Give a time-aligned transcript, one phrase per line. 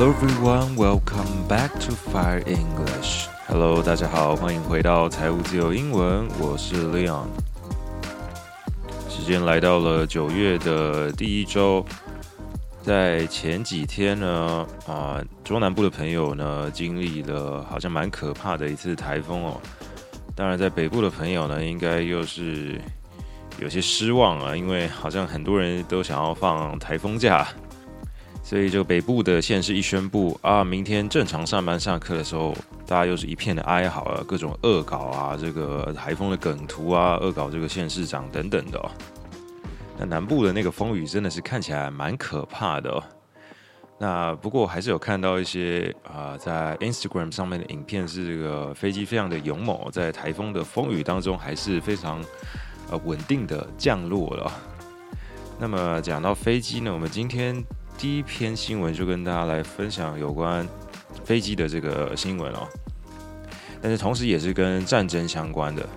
[0.00, 3.26] Hello everyone, welcome back to Fire English.
[3.48, 7.26] Hello，大家好，欢迎回到财务自由英文，我是 Leon。
[9.08, 11.84] 时间来到了九月的第一周，
[12.80, 19.60] 在前几天呢，啊，中南部的朋友呢，经历了好像蛮可怕的一次台风哦。
[20.36, 22.80] 当然，在北部的朋友呢，应该又是
[23.58, 27.48] 有些失望啊，因为好像很多人都想要放台风假。
[28.48, 32.54] 所以，就北部的县市一宣布啊，明天正常上班上课的时候，
[32.86, 38.90] 大家又是一片的哀嚎啊，各种恶搞啊，这个台风的梗图啊，恶搞这个县市长等等的哦。
[39.98, 43.04] 那南部的那个风雨真的是看起来蛮可怕的哦。
[43.98, 52.24] 那不过还是有看到一些啊，在 Instagram 上面的影片，是这个飞机非常的勇猛，在台风的风雨当中还是非常
[52.90, 54.50] 呃稳定的降落了。
[55.60, 57.62] 那么讲到飞机呢，我们今天。
[57.97, 60.67] 第一篇新闻就跟大家来分享有关
[61.23, 62.67] 飞机的这个新闻哦，
[63.81, 65.87] 但是同时也是跟战争相关的。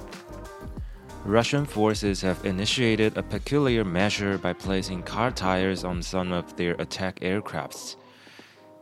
[1.26, 6.76] Russian forces have initiated a peculiar measure by placing car tires on some of their
[6.76, 7.94] attack aircrafts.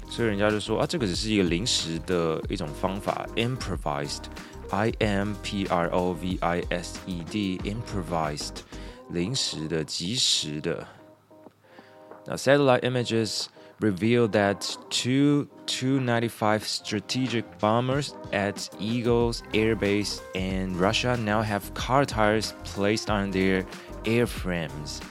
[0.09, 8.61] 所以人家就说啊，这个只是一个临时的一种方法，improvised，I M P R O V I S E D，improvised，
[9.09, 10.87] 临时的、即时的。
[12.25, 13.47] Now satellite images
[13.81, 22.05] reveal that two Tu-95 strategic bombers at Eagles Air Base in Russia now have car
[22.05, 23.65] tires placed on their
[24.05, 25.01] airframes.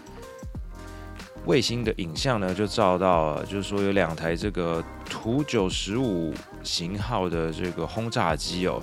[1.47, 8.81] 卫星的影像呢，就照到了，就是说有两台这个图九十五型号的这个轰炸机哦。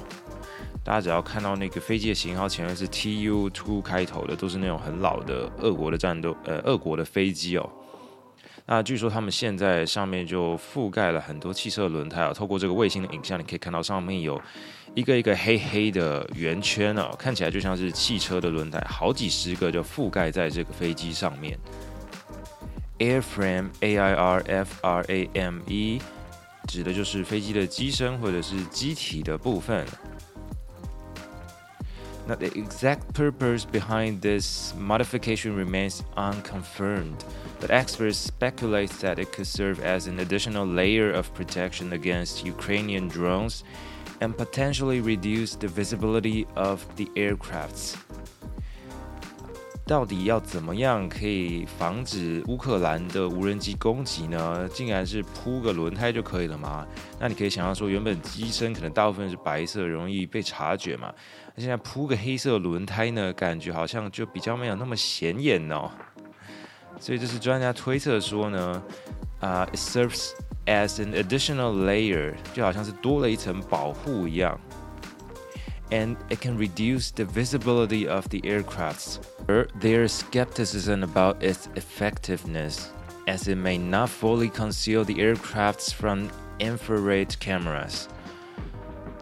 [0.83, 7.71] 大家只要看到那个飞机的型号前面是 TU two 开头的，都是那种很老的俄国的战斗呃俄国的飞机哦。
[8.65, 12.33] 那据说他们现在上面就覆盖了很多汽车轮胎啊。
[12.33, 14.41] 透过这个卫星的影像，你可以看到上面有
[14.95, 21.59] 一个一个黑黑的圆圈哦，看起来就像是汽车的轮胎，好几十个就覆盖在这个飞机上面。
[23.00, 24.52] Airframe, A-I-R-F-R-A-M-E，
[26.68, 29.86] 指的就是飞机的机身或者是机体的部分。
[32.28, 37.24] Now the exact purpose behind this modification remains unconfirmed,
[37.60, 43.08] but experts speculate that it could serve as an additional layer of protection against Ukrainian
[43.08, 43.64] drones
[44.20, 47.96] and potentially reduce the visibility of the aircrafts.
[49.87, 54.67] 到底要怎么样可以防止乌克兰的无人机攻击呢？
[54.73, 56.87] 竟然是铺个轮胎就可以了吗？
[57.21, 61.13] 那你可以想象说，原本机身可能大部分是白色，容易被察觉嘛。
[61.55, 65.91] 那现在铺个黑色轮胎呢，感觉好像就比较没有那么显眼哦。
[66.99, 68.83] 所以这是专家推测说呢，
[69.41, 70.31] 啊、it serves
[70.65, 74.59] as an additional layer，就好像是多了一层保护一样。
[75.94, 79.20] And it can reduce the visibility of the aircrafts.
[79.80, 82.92] There is skepticism about its effectiveness,
[83.26, 86.30] as it may not fully conceal the aircrafts from
[86.60, 88.06] infrared cameras.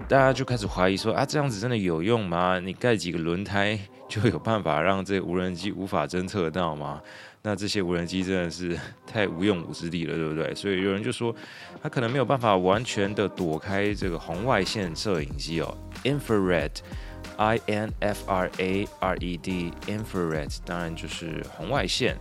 [0.09, 2.59] 大家就开始怀疑说啊，这样子真的有用吗？
[2.59, 3.79] 你盖几个轮胎
[4.09, 7.01] 就有办法让这个无人机无法侦测到吗？
[7.41, 10.53] 那这些无人机真的是太无用武之地了，对不对？
[10.53, 11.33] 所以有人就说，
[11.81, 22.17] 它可能没有办法完全的躲开这个红外线摄影机哦，infrared，I N F R A R E D，infrared，当然就是红外线。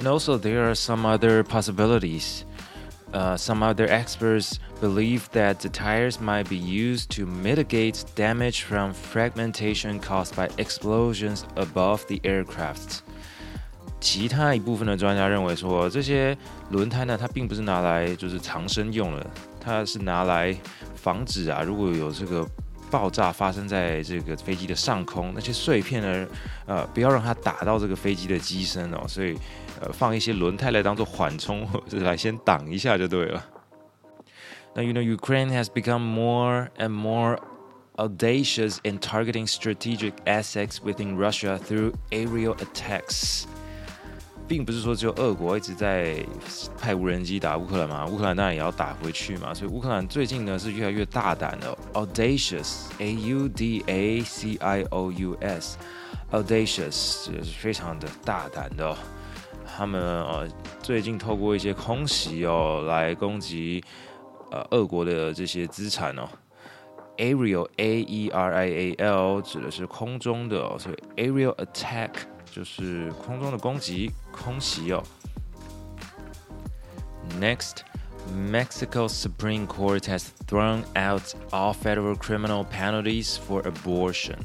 [0.00, 2.42] And also there are some other possibilities.
[3.10, 8.92] Uh, some other experts believe that the tires might be used to mitigate damage from
[8.92, 13.02] fragmentation caused by explosions above the aircraft.
[14.03, 16.37] 其他一部分的专家认为说，这些
[16.71, 19.25] 轮胎呢，它并不是拿来就是藏身用的，
[19.61, 20.53] 它是拿来
[20.93, 22.45] 防止啊，如果有这个
[22.91, 26.27] 爆炸发生在这个飞机的上空，那些碎片呢，
[26.65, 29.37] 呃，不要让它打到这个飞机的机身哦，所以
[29.79, 33.41] 呃，放一些轮胎来当做缓冲，或者来先挡一下就对了。
[34.75, 37.37] 那 you know Ukraine has become more and more
[37.95, 43.45] audacious in targeting strategic assets within Russia through aerial attacks。
[44.53, 46.23] 并不是说只有俄国一直在
[46.79, 58.95] 派无人机打乌克兰嘛，乌克兰当然也要打回去嘛，所以乌克兰最近呢是越来越大胆的，audacious，a u d a c i o u s，audacious 是非常的大胆的。
[59.65, 60.47] 他们呃
[60.83, 63.83] 最近透过一些空袭哦来攻击
[64.51, 66.29] 呃俄国的这些资产哦
[67.17, 72.11] ，aerial a e r i a l 指的是空中的哦，所以 aerial attack。
[72.52, 75.02] 就是空中的攻击，空袭哦。
[77.40, 77.82] Next,
[78.34, 84.38] Mexico's Supreme Court has thrown out all federal criminal penalties for abortion,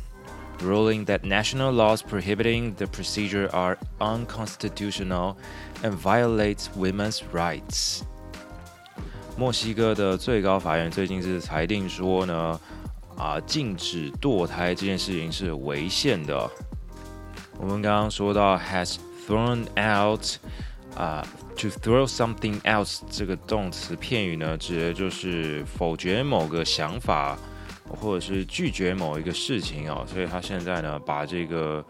[0.59, 5.35] ruling that national laws prohibiting the procedure are unconstitutional
[5.81, 8.03] and violates women's rights.
[9.35, 12.59] 墨西哥的最高法院最近是裁定说呢，
[13.17, 16.49] 啊，禁止堕胎这件事情是违宪的。
[17.60, 18.96] 我们刚刚说到 has
[19.26, 20.24] thrown out
[20.96, 21.24] 啊、
[21.56, 27.36] ，to throw something out 这个动词片语呢，指的就是否决某个想法，
[27.86, 30.04] 或者是拒绝某一个事情哦。
[30.08, 31.84] 所以他现在呢，把这个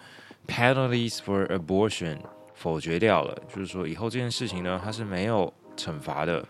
[0.46, 2.18] penalties for abortion
[2.54, 6.44] 否决掉了，就是说以后这件事情呢，它是没有惩罚的。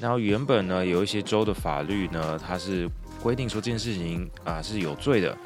[0.00, 2.88] 然后原本呢，有一些州的法律呢，它是
[3.22, 5.36] 规定说这件事情啊、是有罪的。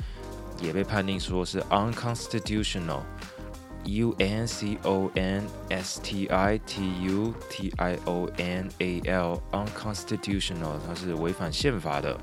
[0.62, 8.70] 也被判定说是 unconstitutional，u n c o n s t i t u t i o n
[8.78, 12.16] a l，unconstitutional，它是违反宪法的。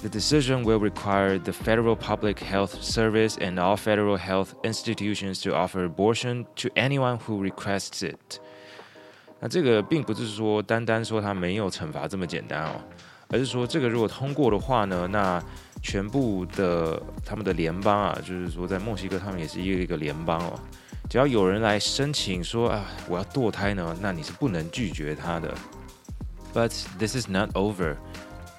[0.00, 5.54] The decision will require the Federal Public Health Service and all federal health institutions to
[5.54, 8.40] offer abortion to anyone who requests it。
[9.40, 12.82] 那这个并不是说单单说它没有惩罚这么简单哦，
[13.28, 15.42] 而是说这个如果通过的话呢，那
[15.82, 20.58] 全部的他们的联邦啊，就是说在墨西哥，他们也是一个一个联邦哦。
[21.10, 25.54] 只要有人来申请说啊，我要堕胎呢，那你是不能拒绝他的。
[26.54, 27.96] But this is not over,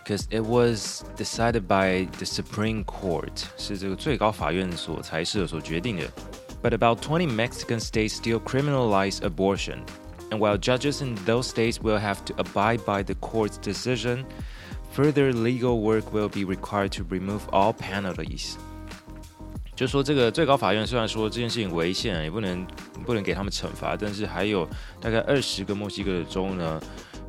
[0.03, 6.03] because it was decided by the Supreme Court，是这个最高法院所裁示的所决定的。
[6.61, 9.79] But about twenty Mexican states still criminalize abortion,
[10.29, 14.25] and while judges in those states will have to abide by the court's decision.
[14.94, 18.54] Further legal work will be required to remove all penalties。
[19.74, 22.66] 就说这个最高法院虽然说这件事情违宪，也不能
[23.06, 24.68] 不能给他们惩罚，但是还有
[25.00, 26.78] 大概二十个墨西哥的州呢，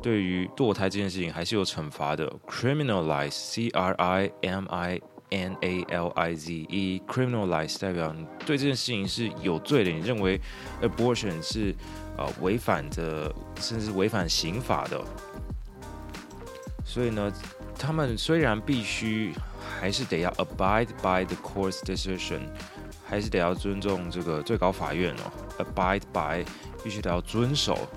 [0.02, 2.30] 对于堕胎这件事情还是有惩罚的。
[2.46, 5.00] Criminalize，C R I M I
[5.30, 10.38] N A L I Z E，criminalize 代表你对这件事情是有罪的，你认为
[10.82, 11.74] abortion 是
[12.18, 15.00] 呃违反的，甚至违反刑法的。
[16.92, 17.32] 所以呢，
[17.78, 19.32] 他们虽然必须
[19.80, 22.42] 还是得要 abide by the court's decision，
[23.02, 25.32] 还是得要尊重这个最高法院哦
[25.74, 26.44] ，abide by
[26.84, 27.88] 必须得要遵守。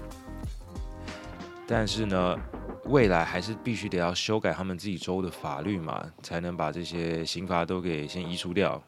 [1.68, 2.40] 但是呢，
[2.86, 8.82] 未来还是必须得要修改他们自己州的法律嘛，才能把这些刑罚都给先移除掉。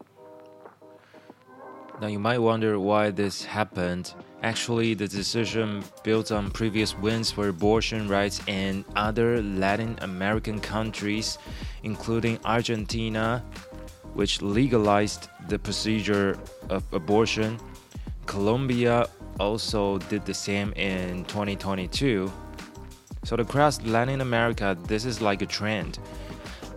[1.99, 4.13] Now you might wonder why this happened.
[4.43, 11.39] Actually, the decision built on previous wins for abortion rights in other Latin American countries,
[11.81, 13.43] including Argentina,
[14.13, 16.37] which legalized the procedure
[16.69, 17.57] of abortion.
[18.27, 19.07] Colombia
[19.39, 22.31] also did the same in 2022.
[23.23, 25.97] So, across Latin America, this is like a trend.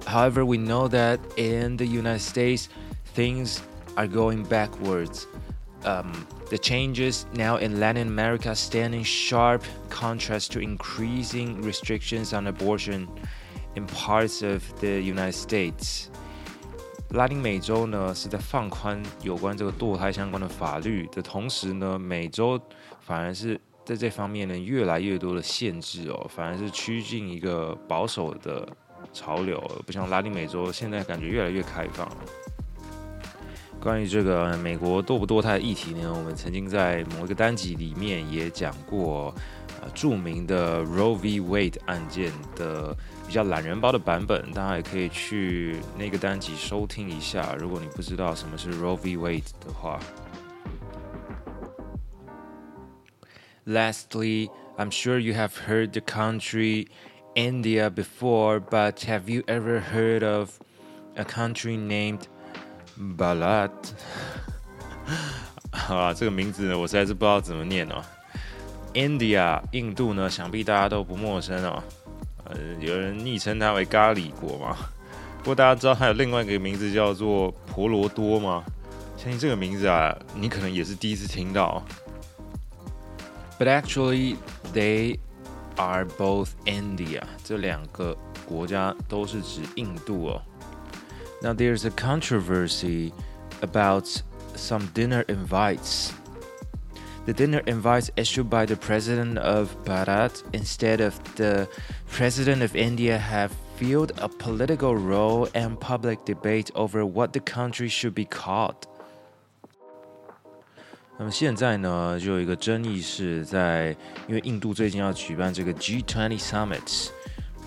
[0.07, 2.71] However, we know that in the United States,
[3.13, 3.63] things
[4.00, 5.28] are going backwards.
[5.84, 6.12] Um,
[6.50, 13.08] the changes now in Latin America stand in sharp contrast to increasing restrictions on abortion
[13.76, 16.08] in parts of the United States.
[17.10, 22.60] 拉丁美洲呢是在放宽有关这个堕胎相关的法律的同时呢，美洲
[23.00, 28.68] 反而是在这方面呢越来越多的限制哦，反而是趋近一个保守的
[29.14, 32.10] 潮流，不像拉丁美洲现在感觉越来越开放。
[33.80, 39.34] 关于这个美国堕不堕胎的议题呢，我们曾经在某一个单集里面也讲过，
[39.82, 41.40] 呃，着名的 Roe v.
[41.42, 42.96] Wade 案件的
[43.28, 47.56] 比较懒人包的版本，大家也可以去那个单集收听一下。
[47.60, 49.18] 如果你不知道什么是 Roe v.
[49.18, 50.00] Wade 的话。
[53.68, 56.88] Lastly, I'm sure you have heard the country
[57.34, 60.60] India before, but have you ever heard of
[61.16, 62.28] a country named
[63.01, 63.71] Balat，
[65.73, 68.03] 好啦，这个名字呢，我实在是不知道怎么念哦。
[68.93, 71.83] India 印度呢，想必大家都不陌生哦。
[72.45, 74.77] 呃，有人昵称它为咖喱国嘛。
[75.39, 78.63] 不过大家知道它有另外一个名字叫做婆罗多吗？
[79.17, 81.83] 相信这个名字啊，你可能也是第一次听到。
[83.59, 84.37] But actually,
[84.75, 85.19] they
[85.77, 87.23] are both India。
[87.43, 88.17] 这两个
[88.47, 90.43] 国家都是指印度哦。
[91.42, 93.12] Now there's a controversy
[93.62, 94.08] about
[94.56, 96.14] some dinner invites.
[97.26, 101.68] The dinner invites issued by the president of Bharat instead of the
[102.08, 107.90] president of India have fueled a political row and public debate over what the country
[107.90, 108.76] should be called.
[111.18, 113.96] 那么现在呢，就有一个争议是在，
[114.28, 117.10] 因为印度最近要举办这个 G20 Summit，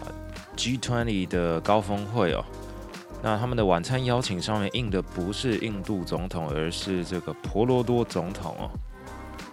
[0.01, 0.07] 啊，
[0.57, 2.45] G20 的高峰会哦。
[3.24, 8.70] 那他们的晚餐邀请上面印的不是印度总统，而是这个婆罗多总统哦。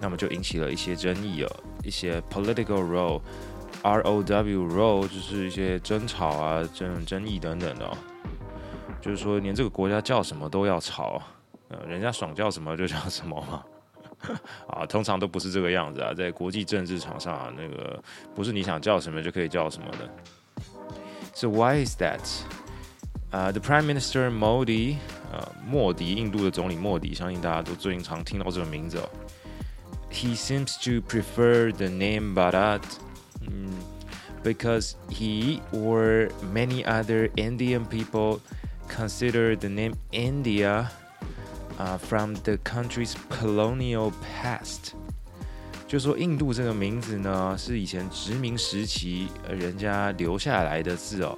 [0.00, 7.96] 那么就引起了一些争议哦，一些 political row，R O W row 就是一些争吵啊、争争议等等的哦。
[9.00, 11.22] 就是说，连这个国家叫什么都要吵，
[11.68, 13.62] 呃，人家爽叫什么就叫什么嘛。
[14.66, 18.02] 啊，通常都不是这个样子啊，在国际政治场上啊，那个
[18.34, 20.10] 不是你想叫什么就可以叫什么的。
[21.32, 22.20] So why is that?
[23.31, 24.95] 啊、uh,，The Prime Minister Modi，
[25.31, 29.09] 呃，莫迪，印度的总理莫迪，相信大家都最近常听到这个名字哦。
[30.11, 32.81] He seems to prefer the name Bharat,
[33.45, 33.73] um,
[34.41, 38.39] because he or many other Indian people
[38.87, 40.89] consider the name India,
[41.77, 44.93] uh, from the country's colonial past.
[45.87, 51.37] 就说印度这个名字呢，是以前殖民时期人家留下来的字哦，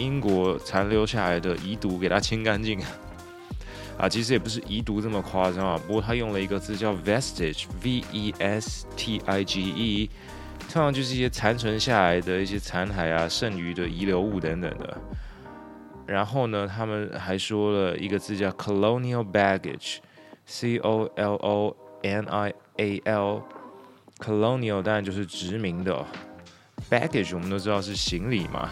[0.00, 2.80] 英国残留下来的遗毒给它清干净。
[3.98, 10.10] 啊，其实也不是遗毒这么夸张啊，不过他用了一个字叫 vestige，v e s t i g e，
[10.72, 14.96] 通常就是一些残存下来的一些残骸啊、剩余的遗留物等等的。
[16.06, 26.02] 然后呢，他们还说了一个字叫 colonial baggage，c o l o n i a l，colonial 当然就是殖民的
[26.90, 28.70] ，baggage 我们都知道是行李嘛。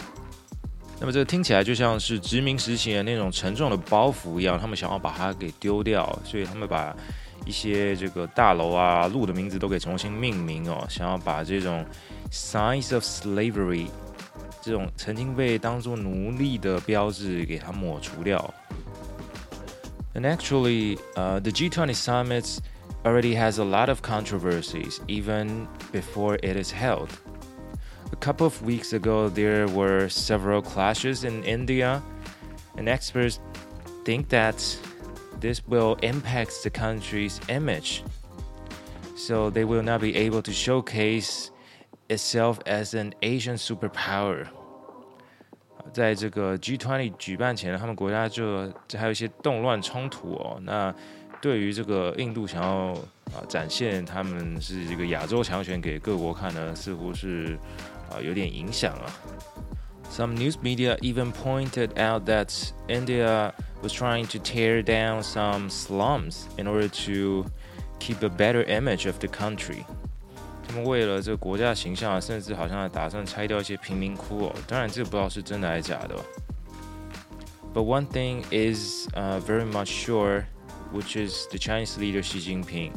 [1.00, 6.94] 那么这听起来就像是殖民时期的那种沉重的包袱一样，他们想要把它给丢掉，所以他们把
[7.46, 11.86] 一些这个大楼啊、路的名字都给重新命名哦，想要把这种
[12.32, 13.86] signs of slavery
[14.60, 18.52] 这种曾经被当做奴隶的标志给它抹除掉。
[20.14, 22.58] And actually, uh, the G20 summits
[23.04, 27.08] already has a lot of controversies even before it is held.
[28.17, 32.01] A couple of weeks ago, there were several clashes in India,
[32.77, 33.39] and experts
[34.05, 34.55] think that
[35.39, 38.03] this will impact the country's image.
[39.17, 41.49] So they will not be able to showcase
[42.07, 44.45] itself as an Asian superpower.
[45.91, 50.59] 在这个 G20 举办前，他们国家就还有一些动乱冲突哦。
[50.61, 50.93] 那
[51.41, 52.93] 对于这个印度想要
[53.33, 57.57] 啊展现他们是这个亚洲强权给各国看呢，似乎是。
[58.09, 59.05] 啊，有点影响啊。
[60.11, 66.67] Some news media even pointed out that India was trying to tear down some slums in
[66.67, 67.49] order to
[67.99, 69.83] keep a better image of the country。
[70.67, 74.55] 他们为了这个国家形象，甚至好像还打算拆掉一些贫民窟哦。
[74.67, 76.15] 当然，这个不知道是真的还是假的。
[77.73, 80.45] But one thing is uh, very much sure,
[80.93, 82.91] which is the Chinese leader Xi Jinping.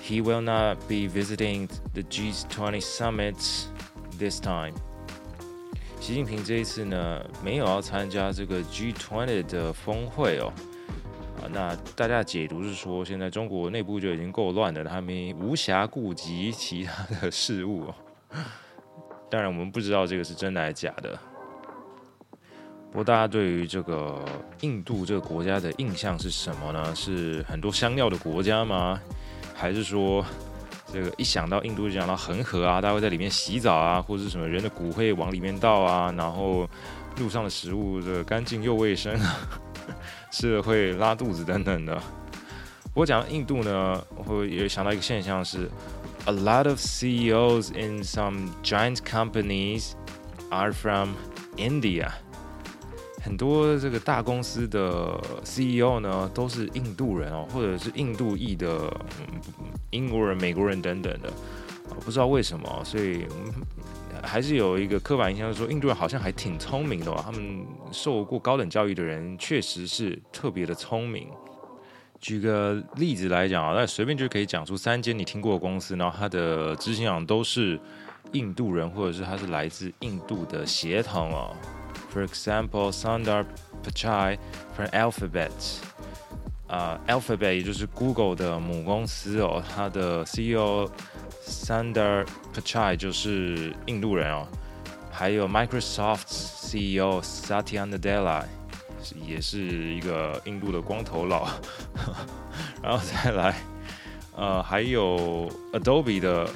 [0.00, 3.34] He will not be visiting the G20 summit.
[4.21, 4.73] This time，
[5.99, 10.53] 习近平这一次呢，没有要参加这个 G20 的峰会哦。
[11.41, 17.95] 啊，那大家解读是说，现在中国内部就已经够乱了，他们无暇顾及其他的事物哦。
[19.27, 21.17] 当然，我们不知道这个是真的还是假的。
[22.91, 24.23] 不过，大家对于这个
[24.59, 26.93] 印度这个国家的印象是什么呢？
[26.93, 29.01] 是很多香料的国家吗？
[29.55, 30.23] 还是说？
[30.91, 36.67] 这个一想到印度就想到恒河啊，大家会在里面洗澡啊，或者是什么人的骨灰往里面倒啊，然后
[37.17, 39.17] 路上的食物这干净又卫生，
[40.31, 42.01] 吃了会拉肚子等等的。
[42.93, 45.69] 我讲印度呢，我会也想到一个现象是
[46.25, 49.91] ，a lot of CEOs in some giant companies
[50.49, 51.11] are from
[51.55, 52.09] India。
[53.23, 58.91] 很多这个大公司的 CEO 呢，都是印度人哦，或者是印度裔的、
[59.91, 61.31] 英国人、美国人等等的，
[62.03, 63.25] 不知道为什么，所以、
[64.23, 67.21] 还是有一个刻板印象，说印度人好像还挺聪明的哦。
[67.23, 71.27] 他们受过高等教育的人，确实是特别的聪明。
[72.19, 77.79] 举个例子来讲啊，那随便就可以讲出三间你听过的公司，然后它的执行长都是
[78.33, 81.55] 印度人，或者是他是来自印度的血统哦。
[82.13, 83.45] For example, Sundar
[83.83, 84.37] Pichai
[84.75, 85.49] from Alphabet，
[86.71, 90.89] 啊、，Alphabet 也就是 Google 的母公司哦，它的 CEO
[91.45, 92.25] Sundar
[92.55, 94.47] Pichai 就是印度人哦，
[95.11, 98.45] 还有 Microsoft CEO Satya Nadella
[99.27, 101.45] 也是一个印度的光头佬，
[102.81, 103.55] 然后再来，
[104.37, 106.49] 呃，还有 Adobe 的。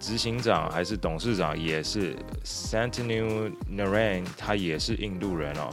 [0.00, 2.14] 执行长还是董事长也是
[2.44, 5.72] Santanu Naren，他也是印度人哦。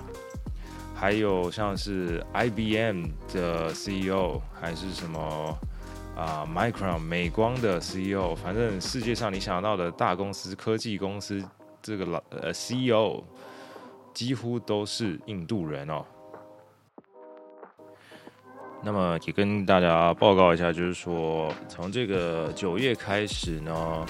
[1.02, 5.58] 还有像是 IBM 的 CEO，还是什么
[6.16, 11.44] 啊、Micron 美光的 CEO，反正世界上你想到的大公司、科技公司
[11.82, 13.24] 这个老呃 CEO
[14.14, 16.06] 几乎都是印度人哦。
[18.84, 24.06] 那么也跟大家报告一下，就是说，从这个九月开始呢，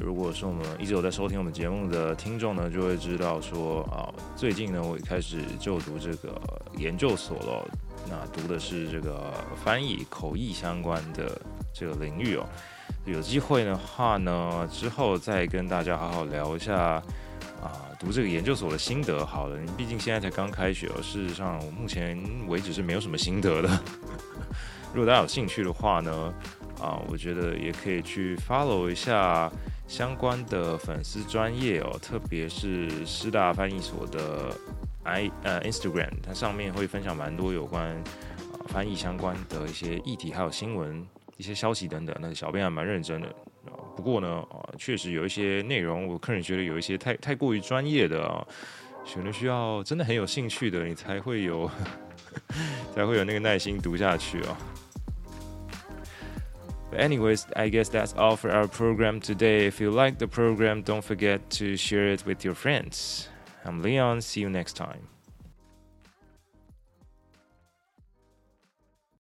[0.00, 6.40] 如果是我们一直有在收听我们节目的听众呢，就会知道说啊，最近呢，我也开始就读这个
[6.76, 7.68] 研究所了。
[8.08, 11.40] 那读的是这个翻译口译相关的
[11.74, 12.46] 这个领域哦。
[13.04, 17.02] 有机会的话呢，之后再跟大家好好聊一下。
[17.60, 21.02] 啊，读这个研究所的心得好了，毕竟现在才刚开学哦。
[21.02, 23.68] 事实上，我目前为止是没有什么心得的。
[24.94, 26.32] 如果大家有兴趣的话呢，
[26.80, 29.50] 啊，我觉得也可以去 follow 一下
[29.88, 34.54] 相关的粉丝专业哦，特别是师大翻译所的
[35.04, 38.04] i 呃 Instagram，它上面会分享蛮多有关啊
[38.68, 41.04] 翻译相关的一些议题，还有新闻、
[41.38, 42.14] 一些消息等等。
[42.20, 43.34] 那小编还蛮认真的。
[43.96, 48.46] 不过呢，啊，确实有一些内容，我个人觉得有一些太太过于专业的啊，
[49.12, 51.68] 可能需要真的很有兴趣的，你才会有
[52.94, 54.56] 才会有那个耐心读下去啊。
[56.90, 59.66] But anyways, I guess that's all for our program today.
[59.66, 63.28] If you like the program, don't forget to share it with your friends.
[63.64, 64.22] I'm Leon.
[64.22, 65.08] See you next time.